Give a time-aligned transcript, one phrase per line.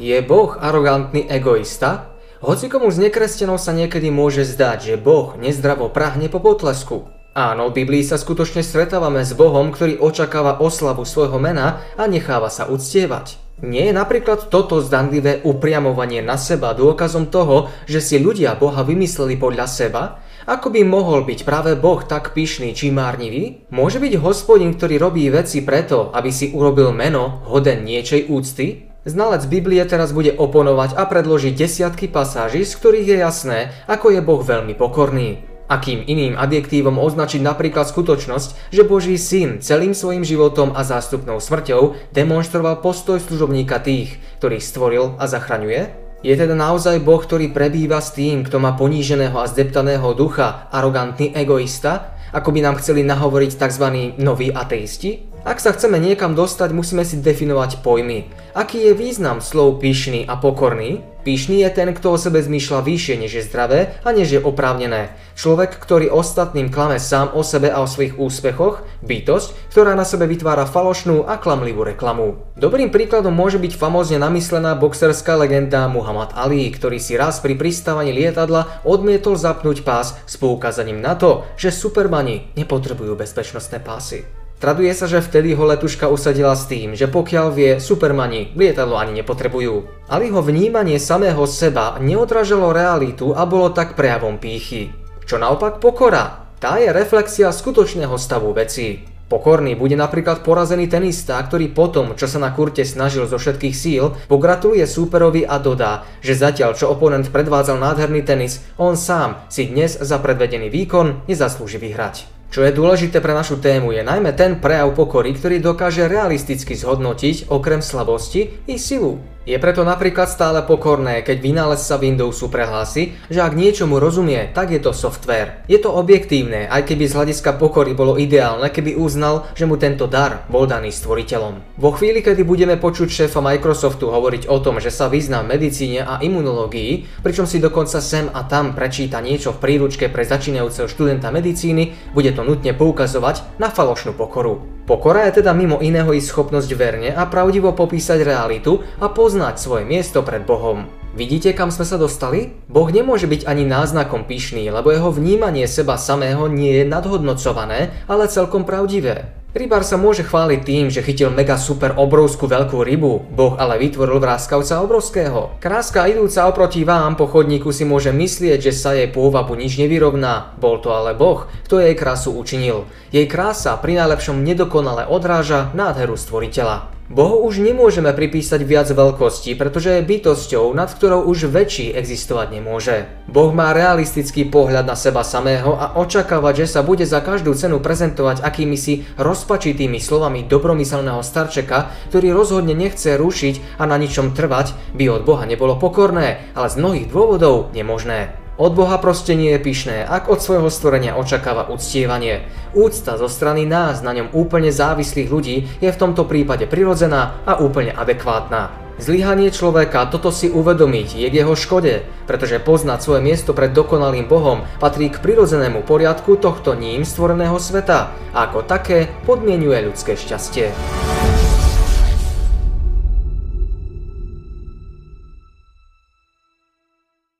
[0.00, 2.16] Je Boh arogantný egoista?
[2.40, 7.04] Hoci komu z nekresťanov sa niekedy môže zdať, že Boh nezdravo prahne po potlesku.
[7.36, 12.48] Áno, v Biblii sa skutočne stretávame s Bohom, ktorý očakáva oslavu svojho mena a necháva
[12.48, 13.36] sa uctievať.
[13.60, 19.36] Nie je napríklad toto zdanlivé upriamovanie na seba dôkazom toho, že si ľudia Boha vymysleli
[19.36, 20.24] podľa seba?
[20.48, 23.68] Ako by mohol byť práve Boh tak pyšný či márnivý?
[23.68, 28.89] Môže byť hospodin, ktorý robí veci preto, aby si urobil meno hoden niečej úcty?
[29.08, 34.20] Znalec Biblie teraz bude oponovať a predložiť desiatky pasáží, z ktorých je jasné, ako je
[34.20, 35.40] Boh veľmi pokorný.
[35.72, 42.12] Akým iným adjektívom označiť napríklad skutočnosť, že Boží syn celým svojim životom a zástupnou smrťou
[42.12, 46.10] demonstroval postoj služobníka tých, ktorých stvoril a zachraňuje?
[46.20, 51.32] Je teda naozaj Boh, ktorý prebýva s tým, kto má poníženého a zdeptaného ducha, arogantný
[51.32, 53.86] egoista, ako by nám chceli nahovoriť tzv.
[54.20, 55.29] noví ateisti?
[55.40, 58.28] Ak sa chceme niekam dostať, musíme si definovať pojmy.
[58.52, 61.00] Aký je význam slov pyšný a pokorný?
[61.24, 65.16] Pyšný je ten, kto o sebe zmýšľa vyššie, než je zdravé a než je oprávnené.
[65.36, 70.28] Človek, ktorý ostatným klame sám o sebe a o svojich úspechoch, bytosť, ktorá na sebe
[70.28, 72.40] vytvára falošnú a klamlivú reklamu.
[72.60, 78.12] Dobrým príkladom môže byť famózne namyslená boxerská legenda Muhammad Ali, ktorý si raz pri pristávaní
[78.12, 84.39] lietadla odmietol zapnúť pás s poukázaním na to, že supermani nepotrebujú bezpečnostné pásy.
[84.60, 89.16] Traduje sa, že vtedy ho letuška usadila s tým, že pokiaľ vie, supermani lietadlo ani
[89.24, 90.04] nepotrebujú.
[90.04, 94.92] Ale jeho vnímanie samého seba neodražalo realitu a bolo tak prejavom pýchy.
[95.24, 96.52] Čo naopak pokora?
[96.60, 99.00] Tá je reflexia skutočného stavu veci.
[99.32, 104.12] Pokorný bude napríklad porazený tenista, ktorý potom, čo sa na kurte snažil zo všetkých síl,
[104.28, 109.96] pogratuluje súperovi a dodá, že zatiaľ čo oponent predvádzal nádherný tenis, on sám si dnes
[109.96, 112.39] za predvedený výkon nezaslúži vyhrať.
[112.50, 117.46] Čo je dôležité pre našu tému je najmä ten prejav pokory, ktorý dokáže realisticky zhodnotiť
[117.46, 119.22] okrem slabosti i silu.
[119.48, 124.76] Je preto napríklad stále pokorné, keď vynálezca Windowsu prehlási, že ak niečomu rozumie, tak je
[124.76, 125.64] to software.
[125.64, 130.04] Je to objektívne, aj keby z hľadiska pokory bolo ideálne, keby uznal, že mu tento
[130.04, 131.80] dar bol daný stvoriteľom.
[131.80, 136.04] Vo chvíli, kedy budeme počuť šéfa Microsoftu hovoriť o tom, že sa vyzná v medicíne
[136.04, 141.32] a imunológii, pričom si dokonca sem a tam prečíta niečo v príručke pre začínajúceho študenta
[141.32, 144.79] medicíny, bude to nutne poukazovať na falošnú pokoru.
[144.90, 149.86] Pokora je teda mimo iného i schopnosť verne a pravdivo popísať realitu a poznať svoje
[149.86, 150.90] miesto pred Bohom.
[151.14, 152.58] Vidíte, kam sme sa dostali?
[152.66, 158.26] Boh nemôže byť ani náznakom pyšný, lebo jeho vnímanie seba samého nie je nadhodnocované, ale
[158.26, 159.39] celkom pravdivé.
[159.50, 164.22] Rybár sa môže chváliť tým, že chytil mega super obrovskú veľkú rybu, boh ale vytvoril
[164.22, 165.58] vráskavca obrovského.
[165.58, 170.54] Kráska idúca oproti vám po chodníku si môže myslieť, že sa jej pôvabu nič nevyrovná,
[170.62, 172.86] bol to ale boh, kto jej krásu učinil.
[173.10, 176.99] Jej krása pri najlepšom nedokonale odráža nádheru stvoriteľa.
[177.10, 183.10] Bohu už nemôžeme pripísať viac veľkosti, pretože je bytosťou, nad ktorou už väčší existovať nemôže.
[183.26, 187.82] Boh má realistický pohľad na seba samého a očakávať, že sa bude za každú cenu
[187.82, 194.94] prezentovať akými si rozpačitými slovami dobromyselného starčeka, ktorý rozhodne nechce rušiť a na ničom trvať,
[194.94, 198.38] by od Boha nebolo pokorné, ale z mnohých dôvodov nemožné.
[198.58, 202.48] Od Boha proste nie je pyšné, ak od svojho stvorenia očakáva uctievanie.
[202.74, 207.62] Úcta zo strany nás, na ňom úplne závislých ľudí, je v tomto prípade prirodzená a
[207.62, 208.90] úplne adekvátna.
[209.00, 214.28] Zlyhanie človeka toto si uvedomiť je k jeho škode, pretože poznať svoje miesto pred dokonalým
[214.28, 220.68] Bohom patrí k prirodzenému poriadku tohto ním stvoreného sveta a ako také podmienuje ľudské šťastie.